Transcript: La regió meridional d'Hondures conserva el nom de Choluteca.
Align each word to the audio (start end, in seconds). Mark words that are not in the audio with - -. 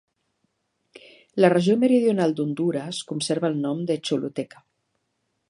La 1.45 1.51
regió 1.55 1.75
meridional 1.83 2.33
d'Hondures 2.39 3.03
conserva 3.13 3.53
el 3.53 3.61
nom 3.69 3.85
de 3.93 4.01
Choluteca. 4.09 4.67